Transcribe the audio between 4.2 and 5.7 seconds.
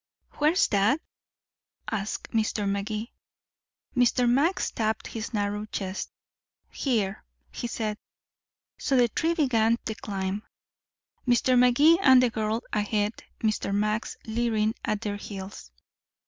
Max tapped his narrow